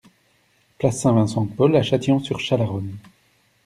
[0.79, 2.97] Place Saint-Vincent de Paul à Châtillon-sur-Chalaronne